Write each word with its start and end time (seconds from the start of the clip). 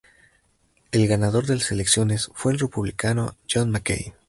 El 0.91 1.05
ganador 1.07 1.45
de 1.45 1.53
las 1.53 1.69
elecciones 1.71 2.29
fue 2.33 2.53
el 2.53 2.57
Republicano 2.57 3.35
John 3.47 3.69
McCain. 3.69 4.15